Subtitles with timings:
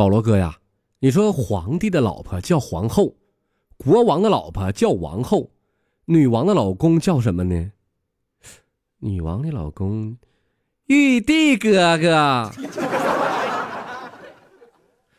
[0.00, 0.56] 保罗哥呀，
[1.00, 3.16] 你说皇帝的老婆叫皇后，
[3.76, 5.50] 国王的老婆叫王后，
[6.06, 7.70] 女王的老公叫什么呢？
[9.00, 10.16] 女王的老公，
[10.86, 12.50] 玉帝哥哥。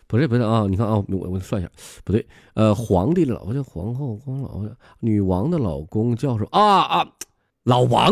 [0.08, 1.72] 不是不是啊，你看啊，我我算一下，
[2.04, 7.08] 不对，呃，皇帝的老婆叫皇后，光老婆叫，女王的老公叫什么啊啊，
[7.66, 8.12] 老王。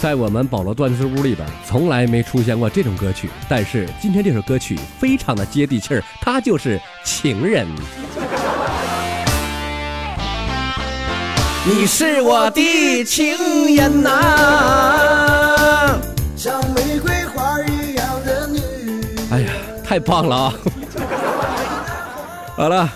[0.00, 7.66] 在我们保罗段子屋里边，从来没出现过这种歌曲，但是今天这首歌曲非常的接地气儿，它就是《情人》。
[11.64, 15.98] 你是我的情人呐，
[16.36, 18.60] 像玫瑰花一样的女。
[19.30, 19.50] 哎呀，
[19.84, 20.54] 太棒了啊！
[22.56, 22.88] 好了，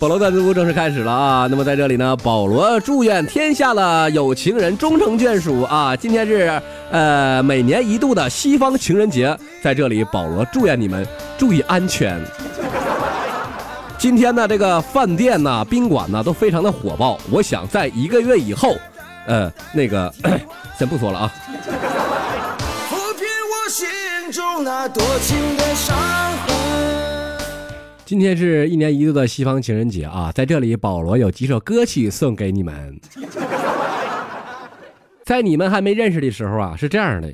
[0.00, 1.46] 保罗段子屋正式开始了啊。
[1.50, 5.94] 那么在这里呢，保罗祝愿天下的有情人终成眷属啊。
[5.94, 6.58] 今天是
[6.90, 11.06] 呃每年一度的西方情人节，在这里保罗祝愿你们
[11.36, 12.18] 注意安全。
[13.98, 17.20] 今天呢，这个饭店呢、宾馆呢都非常的火爆。
[17.30, 18.74] 我想在一个月以后，
[19.26, 20.10] 呃，那个
[20.78, 21.32] 先不说了啊。
[22.88, 23.86] 抚平我心
[24.32, 25.94] 中那多情的伤
[28.10, 33.00] 今天是一年一度的西方情人节啊，在这里，保罗有几首歌曲送给你们。
[35.22, 37.32] 在你们还没认识的时候啊，是这样的。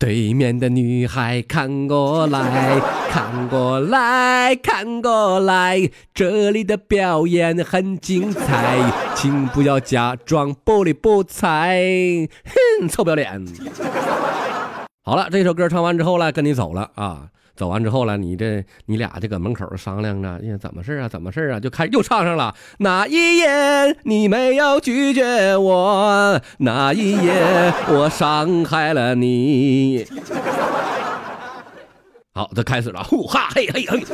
[0.00, 8.80] 对面的女孩看过来看过来看过来，这里的表演很精彩，
[9.14, 12.28] 请不要假装不理不睬，
[12.80, 13.46] 哼，臭不要脸。
[15.06, 17.28] 好了，这首歌唱完之后呢，跟你走了啊。
[17.56, 21.08] 走完之后了，你这你俩就搁门口商量着，呀，怎么事啊？
[21.08, 21.58] 怎么事啊？
[21.58, 22.54] 就开又唱上了。
[22.78, 30.06] 那一夜你没有拒绝我，那一夜我伤害了你。
[32.34, 34.04] 好，这开始了，呼哈嘿嘿嘿，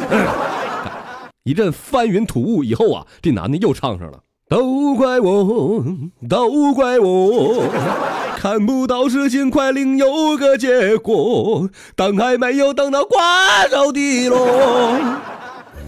[1.43, 4.21] 一阵翻云吐雾以后啊，这男的又唱上了。
[4.49, 5.85] 都怪我，
[6.29, 7.65] 都怪我。
[8.43, 14.99] 看不到事情快另有个结果，当还没有等到瓜熟蒂落。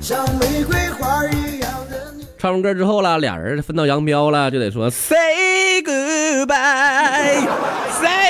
[0.00, 6.46] 像玫瑰花一样的唱完歌之后了，俩人分道扬镳了，就得说 say goodbye，say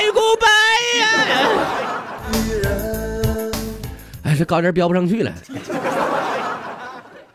[0.09, 1.07] goodbye 呀。
[4.23, 5.31] 哎，这高音飙不上去了。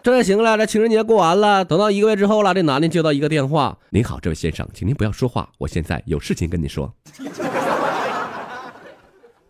[0.03, 6.91] 这就行了，这情人节过完了，等到一个月之后了，这男的接到一个电话：“您好，这位先生，请您不要说话，我现在有事情跟你说。”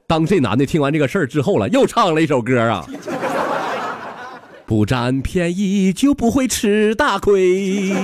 [0.08, 2.84] 当这男的听完这个事儿之后了，又唱了一首歌啊
[4.66, 7.94] ：“不占便宜就不会吃大亏。”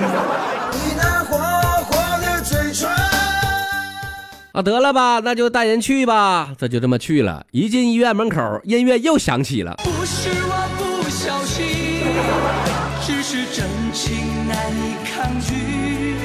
[4.52, 6.54] 啊，得了吧，那就带人去吧。
[6.56, 9.74] 这就这么去了，一进医院门口，音乐又响起了。
[9.78, 12.04] 不是我不小心。
[13.02, 16.16] 只是真情难以抗拒，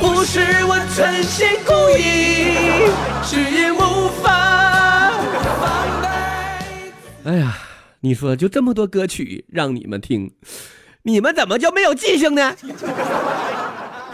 [0.00, 2.88] 不是我存心故意，
[3.22, 5.12] 只因无法
[5.60, 6.06] 放开。
[7.24, 7.58] 哎呀，
[8.00, 10.32] 你说就这么多歌曲让你们听，
[11.02, 12.56] 你们怎么就没有记性呢？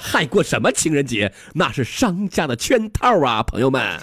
[0.00, 1.32] 还过什么情人节？
[1.54, 4.00] 那是商家的圈套啊，朋友们。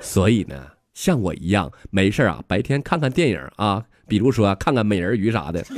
[0.00, 0.56] 所以呢，
[0.94, 3.82] 像我一样没事啊，白天看看电影啊。
[4.08, 5.64] 比如说看看美人鱼啥的，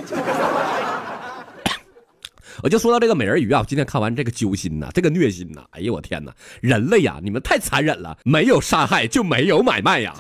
[2.63, 10.15] 我就说到这个美人鱼啊，我今天看完这个揪心呐，这个虐心呐，哎呦我天哪，人类呀，你们太残忍了，没有杀害就没有买卖呀，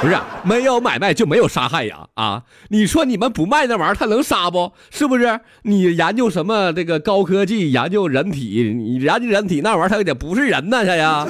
[0.00, 4.72] 不是没有买卖就没有杀害呀啊，你说你们不卖那玩意儿，他能杀不？
[4.90, 5.38] 是不是？
[5.62, 11.24] 你研究什么这个高科技，研究人体，你研究人体那玩意儿，他也不是人呐，他呀。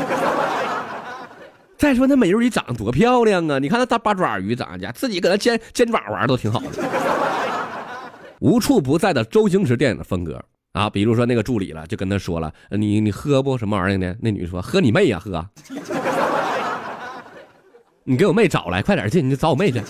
[1.83, 3.59] 再说那美人鱼长得多漂亮啊！
[3.59, 6.67] 你看那大八爪鱼长的，自己搁那尖尖爪玩都挺好的。
[8.39, 10.41] 无处不在的周星驰电影的风格
[10.75, 15.45] 啊，比如说那个助理了，就跟他说了：“你你喝不什么玩意儿呢？”那女的说：“喝你妹呀，喝！
[18.05, 19.83] 你给我妹找来，快点进，你找我妹去。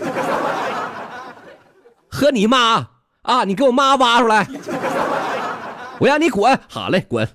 [2.09, 2.89] 喝你妈
[3.21, 3.45] 啊！
[3.45, 4.49] 你给我妈挖出来，
[5.99, 6.59] 我让你滚！
[6.71, 7.29] 好嘞，滚。”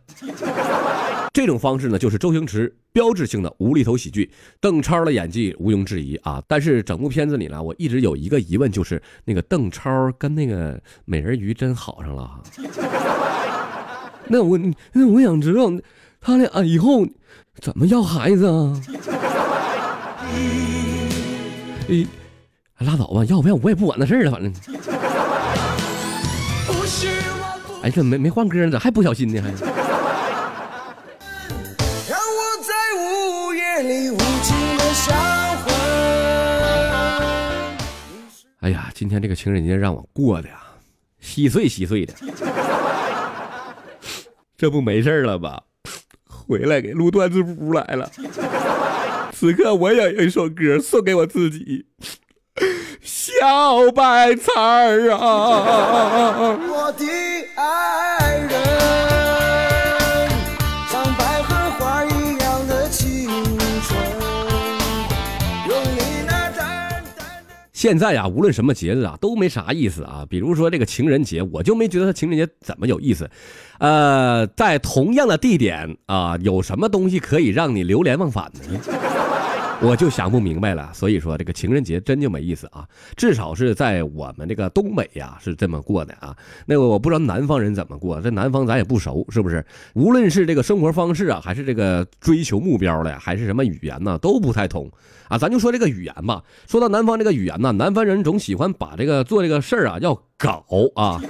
[1.34, 4.32] 这种方式呢，就是周星驰标志性的无厘头喜剧。
[4.60, 12.42] 邓超的演技毋庸置疑啊，但是整部片子里呢，我一直有一个疑问，就是那个邓超跟那个美人鱼真好上了？
[14.28, 14.60] 那我
[14.94, 15.72] 那我想知道，
[16.20, 17.06] 他俩以后
[17.62, 18.82] 怎么要孩子啊？
[21.88, 22.08] 咦，
[22.80, 24.52] 拉倒吧，要不要我也不管那事儿了，反正。
[27.84, 29.42] 哎，这没没换歌呢，咋还不小心呢？
[29.42, 29.77] 还。
[38.98, 40.56] 今天这个情人节让我过的呀，
[41.20, 42.16] 稀碎稀碎的。
[44.58, 45.62] 这不没事了吧？
[46.28, 48.10] 回来给录段子屋来了。
[49.32, 51.86] 此刻我也有一首歌送给我自己，
[53.04, 54.52] 小白菜
[55.12, 56.58] 啊。
[56.58, 57.06] 我的
[67.78, 70.26] 现在呀，无论什么节日啊，都没啥意思啊。
[70.28, 73.30] 比如说这个情人节，我就没觉得他情人节怎么有意思。
[73.78, 78.80] 呃，在同样的地点啊，有什么东西可以让你流连忘返呢？
[79.80, 80.90] 我就想不明白了。
[80.94, 82.88] 所以说，这个情人节真就没意思啊。
[83.16, 86.36] 至少是在我们这个东北呀，是这么过的啊。
[86.66, 89.64] 那个我不知道南方人怎么过，这南方咱也不熟，是不是？
[89.94, 94.90] 无论是这个生活方式啊，还是这个追求目标的，还是什么语言呢，都不太通
[95.28, 95.38] 啊。
[95.38, 96.42] 咱就说这个语言吧。
[96.68, 100.66] 说到南方这个语言呢，南方人总喜欢把这个做这个事儿啊叫搞
[100.96, 101.22] 啊。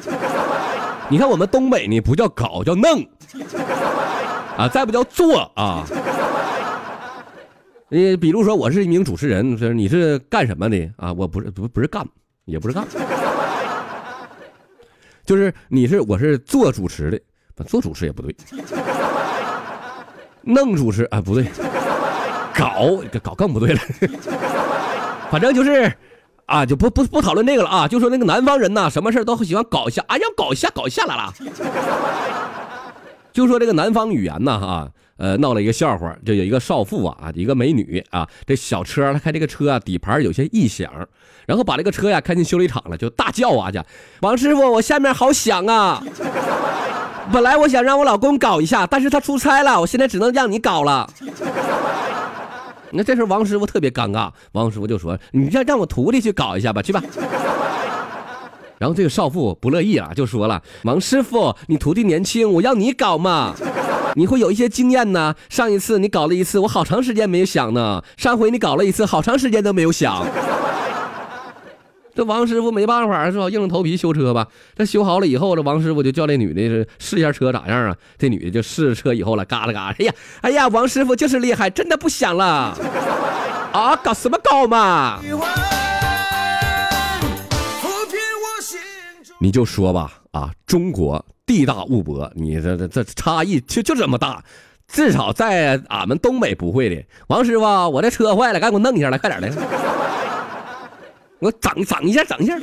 [1.09, 3.05] 你看我们东北呢，不叫搞，叫弄
[4.57, 5.85] 啊，再不叫做啊。
[7.89, 11.13] 你比如说，我是一名主持人，是你是干什么的啊？
[11.13, 12.06] 我不是不不是干，
[12.44, 12.86] 也不是干，
[15.25, 18.36] 就是你是我是做主持的，做主持也不对，
[20.42, 21.45] 弄主持啊不对，
[22.54, 23.80] 搞搞更不对了，
[25.31, 25.90] 反正就是
[26.45, 31.33] 啊，就不不不讨论这个了啊，就说那个南方人呐，什么事都喜欢搞一下，啊，要搞一下搞一下来了，
[33.31, 34.92] 就说这个南方语言呐哈。
[35.18, 40.92] 呃，闹了一个笑话，就有一个少妇啊，一个美女啊，这小车，她开这个车啊，底盘有些异响，
[41.46, 43.81] 然后把这个车呀开进修理厂了，就大叫啊，去
[44.22, 46.04] 王师傅，我下面好响啊！
[47.34, 51.10] 本来我想让我老公搞一下，但是他出差了，我现在只能让你搞了。
[52.92, 57.04] 那这时候王师傅特别尴尬，王师傅就说：“你让让我徒弟去搞一下吧，去吧。”
[58.80, 63.54] 然后这个少妇不乐意啊，就说了：“王师傅，你徒弟年轻，我要你搞嘛。”
[64.15, 65.36] 你会有一些经验呢。
[65.50, 68.04] 上一次你搞了一次，我好长时间没有响呢。
[68.18, 70.25] 上回你搞了一次，好长时间都没有响。
[72.15, 73.48] 这王师傅没办法是吧？
[73.48, 74.48] 硬着头皮修车吧。
[74.75, 77.95] 这修好了以后，这王师傅就叫这女的是试一下车咋样啊？
[78.18, 79.95] 这女的就试车以后了，嘎啦嘎啦。
[80.00, 82.75] 哎呀，哎呀，王师傅就是厉害，真的不响了。
[83.71, 85.19] 啊，搞什么搞嘛？
[89.39, 91.24] 你就说吧，啊，中国。
[91.47, 94.44] 地大物博，你这这这差异就就这么大，
[94.88, 97.03] 至少在俺们东北不会的。
[97.27, 99.49] 王师傅，我这车坏了，赶紧给我弄一下来，快点来，
[101.39, 102.59] 我整整一下，整一下。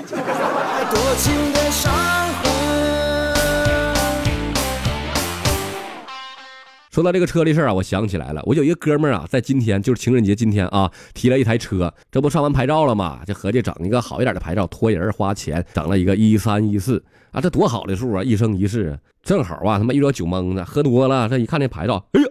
[6.95, 13.19] 说到这个车的事啊，我想起来了，我有一个哥们儿啊，在今天就是情人节今天啊，提了一台车，这不上完牌照了吗？
[13.27, 22.29] 就合计整一个好一点的牌照，托人花钱整了一个一三一四啊，这多好的数啊，一生一世，正好啊，他妈遇到酒蒙子，喝多了，这一看那牌照，哎呀，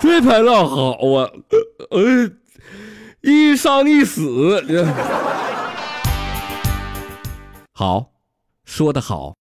[0.00, 1.30] 这牌照好啊，
[1.90, 2.28] 呃，
[3.20, 4.60] 一生一死，
[7.74, 8.10] 好，
[8.64, 9.36] 说的好。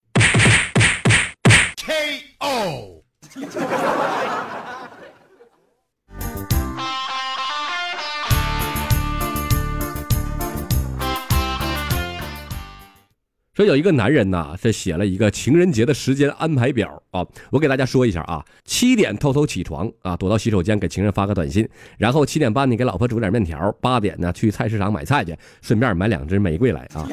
[13.55, 21.65] 说有一个男人呐，这写了一个情人节的时间安排表啊，我给大家说一下啊，七点偷偷起床啊，躲到洗手间给情人发个短信，
[21.97, 27.07] 然后七点半呢给老婆煮点面条，八点呢去菜市场买菜去，顺便买两支玫瑰来啊。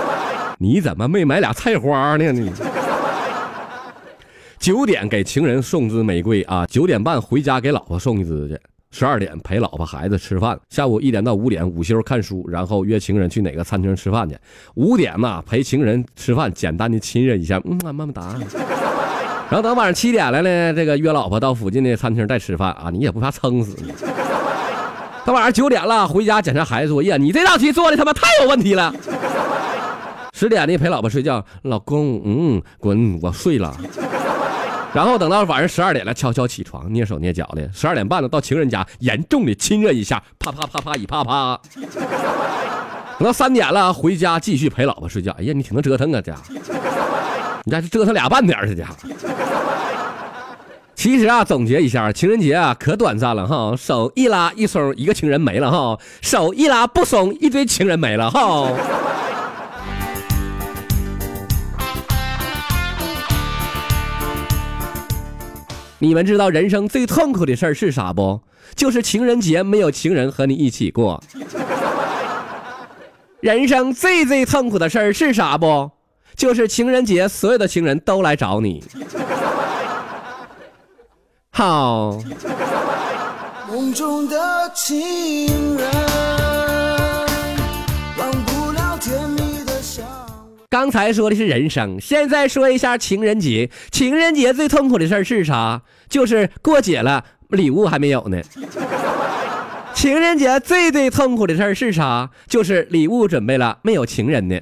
[0.60, 2.30] 你怎么没买俩菜花呢？
[2.30, 2.52] 你？
[4.58, 8.58] 九点给情人送支玫瑰啊，九点半回家给老婆送一支去，
[8.98, 14.34] 十二点陪老婆孩子吃饭，下午一点到五点午休看书，然后约情人去哪个餐厅吃饭去，
[14.72, 18.34] 五点嘛陪情人吃饭，简单的亲热一下，嗯，慢慢哒。
[19.50, 23.92] 然后等晚上七点了呢，这个约老婆到附近的餐厅再吃饭啊，你也不怕撑死你。
[25.26, 28.94] 到晚上九点了，回家检查孩子作业，你这道题做的他妈太有问题了。
[30.32, 33.76] 十点呢陪老婆睡觉，老公，嗯，滚，我睡了。
[34.96, 37.70] 然后等到晚上十二点了，悄悄起床，蹑手蹑脚的。
[37.70, 41.60] 十二点半了，到情人家严重的亲热一下，啪啪啪啪一啪啪。
[43.18, 45.36] 等到三点了，回家继续陪老婆睡觉。
[45.38, 46.34] 哎呀，你挺能折腾啊，家！
[47.64, 48.94] 你这折腾俩半点这家伙。
[50.94, 58.70] 其实啊，总结一下，情人节啊可短暂了哈，手一拉一松，一个情人没了哈；手一拉不松，一堆情人没了哈。
[65.98, 68.40] 你们知道人生最痛苦的事儿是啥不？
[68.74, 71.22] 就是情人节没有情人和你一起过。
[73.40, 75.90] 人生最最痛苦的事儿是啥不？
[76.34, 78.84] 就是情人节所有的情人都来找你。
[81.50, 82.18] 好，
[83.68, 85.90] 梦中的情人，
[90.68, 93.70] 刚才说的是人生，现在说一下情人节。
[93.90, 95.82] 情人节最痛苦的事儿是啥？
[96.08, 98.40] 就是过节了，礼物还没有呢。
[99.94, 102.28] 情人节最最痛苦的事儿是啥？
[102.48, 104.58] 就是礼物准备了，没有情人呢。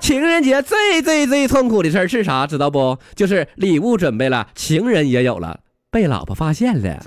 [0.00, 2.46] 情人节最最最痛苦的事儿是啥？
[2.46, 2.98] 知道不？
[3.14, 5.60] 就是礼物准备了，情人也有了，
[5.90, 6.98] 被老婆发现了。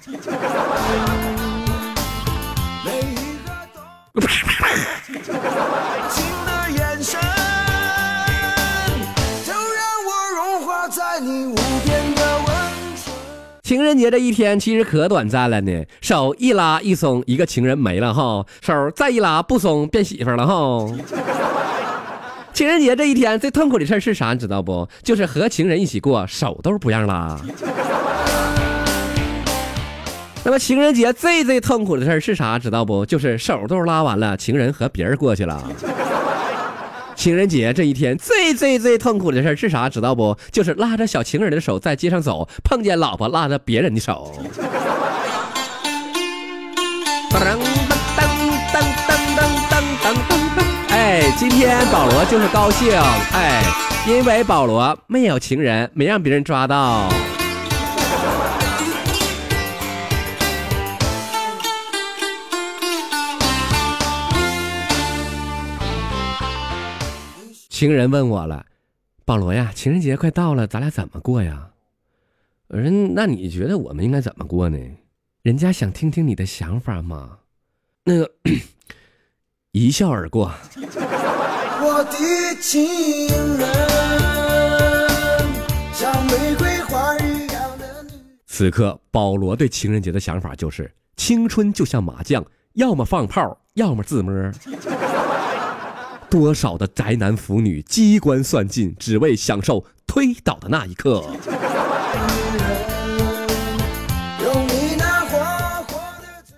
[13.66, 20.88] 情人节这一天其实可短暂了呢，手一拉一松，一个情人没了哈，手再一拉不松，变媳妇了哈。
[22.54, 24.34] 情人节这一天最痛苦的事是啥？
[24.34, 24.88] 你知道不？
[25.02, 27.42] 就是和情人一起过，手都不让拉。
[30.44, 32.60] 那么情人节最最痛苦的事是啥？
[32.60, 33.04] 知道不？
[33.04, 35.68] 就是手都拉完了，情人和别人过去了。
[37.16, 39.90] 情人节这一天最最最痛苦的事是啥？
[39.90, 40.38] 知道不？
[40.52, 44.32] 就是拉着小情人的手在街上走，碰见老婆拉着别人的手。
[47.32, 47.58] 噔噔
[48.16, 48.22] 噔
[48.74, 50.14] 噔噔噔噔噔
[50.56, 50.64] 噔！
[50.90, 52.92] 哎，今天保罗就是高兴
[53.34, 53.64] 哎，
[54.08, 57.10] 因为保罗没有情人，没让别人抓到。
[67.76, 68.66] 情人问我了，
[69.26, 71.72] 保罗呀，情人节快到了，咱俩怎么过呀？
[72.70, 74.80] 我说，那你觉得我们应该怎么过呢？
[75.42, 77.40] 人家想听听你的想法嘛。
[78.06, 78.32] 那个
[79.74, 80.54] 一笑而过。
[80.78, 83.28] 我的情
[83.58, 83.68] 人，
[85.92, 88.12] 像玫瑰花一样的你。
[88.48, 92.42] 此刻，保罗对情人节的想法就是：青春就像麻将，
[92.76, 94.34] 要么放炮，要么自摸。
[96.30, 101.24] 多少的宅男腐女机关算尽，只为享受推倒的那一刻。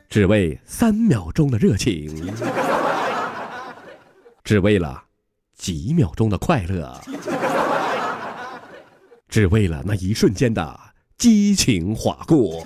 [0.10, 2.34] 只为三秒钟的热情，
[4.44, 5.04] 只为了
[5.56, 7.00] 几秒钟的快乐，
[9.28, 10.80] 只为了那一瞬间的
[11.18, 12.64] 激情划过。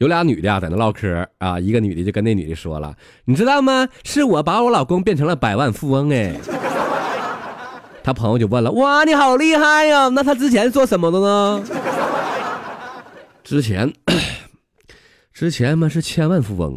[0.00, 3.86] 有俩女的啊，在那唠嗑啊，一个女的就跟那女的说了：“你知道吗？
[4.02, 6.34] 是我把我老公变成了百万富翁哎。”
[8.02, 10.08] 他朋友就问了：“哇，你好厉害呀！
[10.08, 11.62] 那他之前做什么的呢？”
[13.44, 13.92] 之前，
[15.34, 16.74] 之前嘛是千万富翁。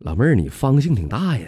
[0.00, 1.46] 老妹儿，你方性挺大呀。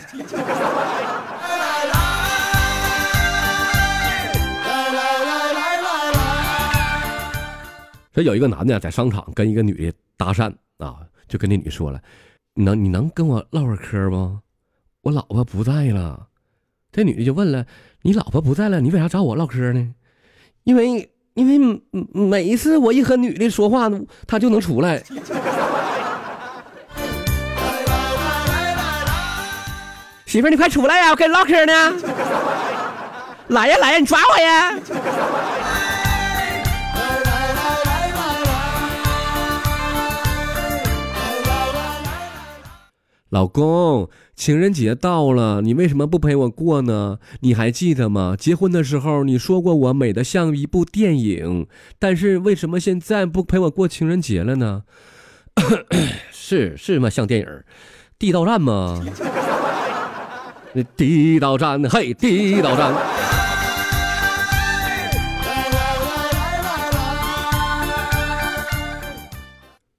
[8.18, 10.96] 说有一个男的在商场跟一个女的搭讪啊，
[11.28, 12.00] 就跟那女说了
[12.54, 14.36] ：“你能你能跟我唠会儿嗑不？
[15.02, 16.26] 我老婆不在了。”
[16.90, 17.64] 这女的就问了
[18.02, 19.94] ：“你老婆不在了，你为啥找我唠嗑呢？”
[20.64, 21.80] 因为因为
[22.12, 23.88] 每一次我一和女的说话，
[24.26, 25.00] 她就能出来。
[30.26, 31.10] 媳妇儿，你快出来呀！
[31.10, 31.94] 我跟你唠嗑呢。
[33.46, 34.76] 来呀来呀，你抓我呀！
[43.30, 47.18] 老公，情人节到了，你为什么不陪我过呢？
[47.40, 48.34] 你还记得吗？
[48.38, 51.66] 结婚的时候你说过我美的像一部电影，
[51.98, 54.84] 但是为什么现在不陪我过情人节了呢？
[56.32, 57.10] 是是吗？
[57.10, 57.46] 像电影，
[58.18, 59.04] 地道战吗？
[60.72, 62.94] 那地道战，嘿，地道战。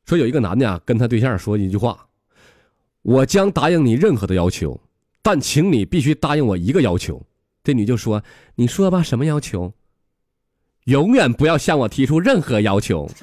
[0.07, 2.09] 说有一个男的啊，跟他对象说一句话。
[3.01, 4.79] 我将答应你任何的要求，
[5.22, 7.22] 但请你必须答应我一个要求。
[7.63, 8.22] 这女就说
[8.56, 9.74] ：“你说吧，什么要求？
[10.86, 13.10] 永远不要向我提出任何要求。”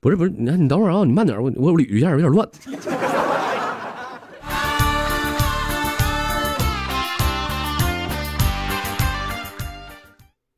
[0.00, 2.48] 不是不是，你你等会儿啊，你慢点，我我捋一下，有点乱。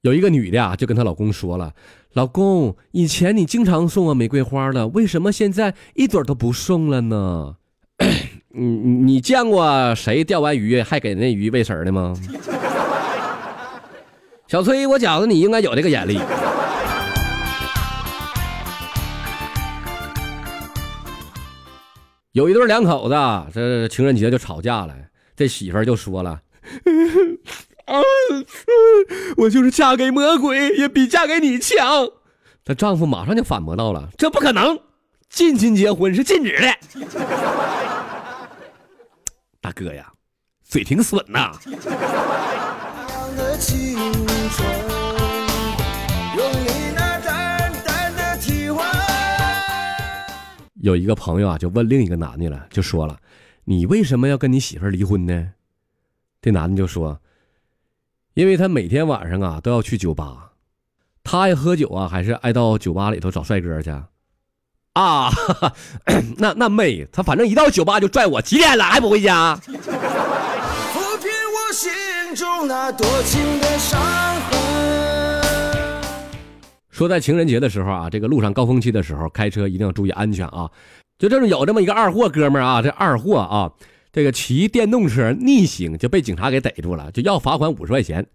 [0.02, 1.72] 有一个女的啊，就跟她老公说了
[2.14, 7.56] ：“老公，以前你经常送我玫瑰花的，为什么现在一朵都不送了呢？
[8.54, 12.14] 你你见过谁钓完鱼还给那鱼喂食的吗？
[14.46, 16.20] 小崔，我觉得你应该有这个眼力。
[22.32, 23.14] 有一对两口子，
[23.54, 24.94] 这情人节就吵架了。
[25.34, 26.40] 这媳妇儿就说了
[27.92, 28.00] ：“啊，
[29.36, 32.08] 我就是嫁给魔鬼，也比嫁给你强。”
[32.64, 34.78] 她丈夫马上就反驳到了：“这不可能，
[35.28, 36.74] 近亲结婚是禁止的。
[39.60, 40.12] ”大哥呀，
[40.64, 41.52] 嘴挺损呐。
[50.80, 53.16] 有一个朋友啊，就问另一个男的了，就说了
[53.64, 55.50] ：“你为什么要跟你媳妇离婚呢？”
[56.42, 57.20] 这男的就说
[58.34, 60.52] ：“因为他每天晚上啊都要去酒吧，
[61.22, 63.92] 他爱喝酒啊，还是爱到酒吧里头找帅哥去？”
[64.94, 65.30] 啊，
[66.36, 69.58] 那那妹，他反正一到酒吧就拽我，几点了还不回家？
[76.90, 80.70] 说在情人节的时候啊，这个路上高峰期的时候开车一定要注意安全啊！
[81.18, 83.72] 就这种有这么一个二货哥们儿啊，这二货啊，
[84.12, 88.26] 这个骑电动车逆行就被警察给逮住了，就要罚款五十块钱。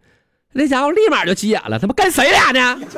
[0.54, 2.80] 那家伙立马就急眼了，他妈跟谁俩呢？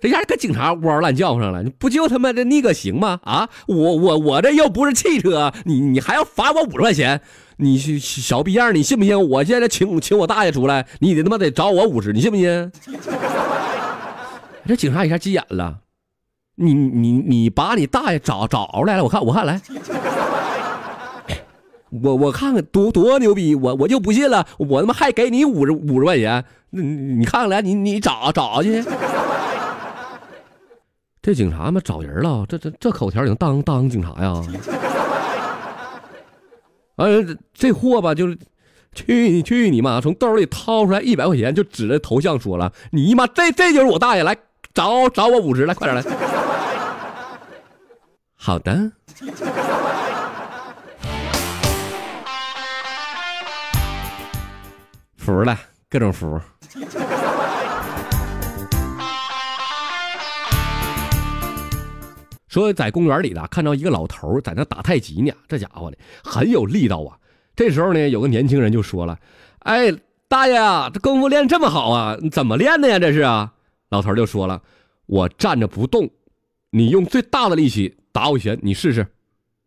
[0.00, 3.20] 这下跟警察呜嗷乱叫上了，你不就他妈的逆个行吗？
[3.22, 7.20] 啊，我我我这又不是汽车，你你还要罚我五十块钱？
[7.56, 9.28] 你小逼样，你信不信？
[9.28, 12.72] 我现在请请我大爷出来，你得他妈得找我五十，你信不信？
[14.66, 15.78] 这警察一下急眼了，
[16.56, 19.60] 你你你把你大爷找找出来了，我看我看来，
[22.02, 28.82] 我我看看多多牛逼，我我就不信了，我他妈还给你五十五十块钱，那你看看来，你你找找去。
[31.20, 34.42] 这警察嘛找人了，这这这口条能当当警察呀？
[36.96, 37.06] 哎，
[37.54, 38.38] 这货吧就是。
[38.94, 40.02] 去你去你妈！
[40.02, 44.22] 从兜里掏出来一百块钱，就指着头像说了：“你妈，这这就是我大爷！
[44.22, 44.36] 来
[44.74, 46.02] 找找我五十，来快点来。
[48.36, 48.92] ”好的。
[55.32, 56.38] 服了，各种服。
[62.48, 67.16] 说在公园里的看到一个老头在那打太极呢，这家伙的很有力道啊。
[67.56, 69.18] 这时候呢，有个年轻人就说了
[69.60, 69.90] ：“哎，
[70.28, 70.54] 大爷，
[70.92, 72.98] 这功夫练这么好啊，怎么练的呀？
[72.98, 73.54] 这是啊。”
[73.88, 74.60] 老头就说了
[75.06, 76.10] ：“我站着不动，
[76.70, 79.06] 你用最大的力气打我一拳，你试试。”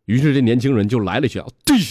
[0.06, 1.76] 于是这年轻人就来了一拳，对，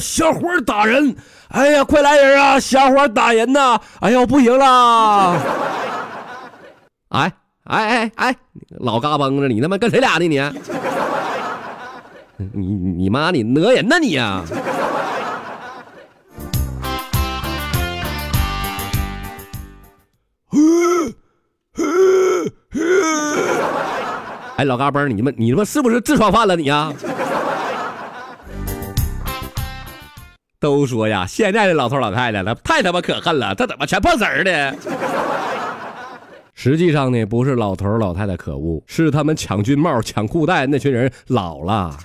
[0.00, 1.14] 小伙打人！
[1.48, 2.60] 哎呀，快来人啊！
[2.60, 3.80] 小伙打人呐！
[4.00, 5.36] 哎呦，不行了！
[7.10, 7.32] 哎
[7.64, 8.36] 哎哎哎，
[8.80, 10.38] 老嘎嘣子，你他妈跟谁俩呢你？
[12.52, 14.42] 你你妈你讹人呢你呀！
[24.56, 26.92] 哎，老嘎嘣，你们你他妈是不是痔疮犯了你呀？
[30.60, 34.74] 都说呀，现在的老头老太太了，太他妈可恨了，他怎么全碰瓷儿呢？
[36.54, 41.96] 实际上呢，不是老头老太太可恶，是他们抢军帽、抢裤带那群人老了。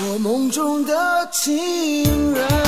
[0.00, 2.65] 我梦中的情人。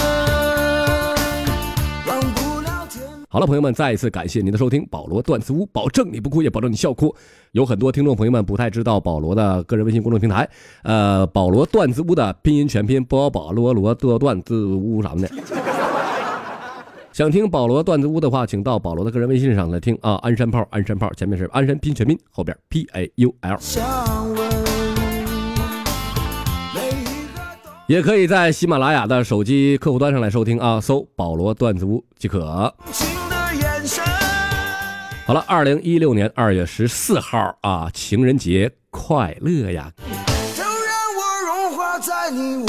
[3.30, 7.14] 好了，朋友们，再一次感谢您的收听，保罗段子屋，保证你不哭，也保证你笑哭。
[7.52, 10.48] 有很多听众朋友们不太知道保罗的个人微信公众平台，
[10.82, 15.28] 呃，保罗段子屋的拼音全拼，波保罗罗的段子屋什么的。
[17.12, 20.14] 想听保罗段子屋的话，请到保罗的个人微信上来听啊！
[20.22, 23.58] 鞍山炮，鞍山炮，前面是鞍山拼全拼，后边 P A U L。
[27.88, 32.72] 也可以在喜马拉雅的手机客户端上来收听啊，搜保罗段子屋即可。
[35.28, 39.92] 好了，二零一六年二月十四号啊，情人节快乐呀！
[40.56, 40.72] 就让
[41.18, 42.66] 我融化在你无